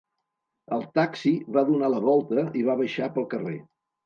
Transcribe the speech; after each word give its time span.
El 0.77 0.85
taxi 0.99 1.33
va 1.57 1.65
donar 1.67 1.91
la 1.97 2.01
volta 2.07 2.47
i 2.63 2.65
va 2.71 2.79
baixar 2.81 3.11
pel 3.21 3.29
carrer. 3.37 3.55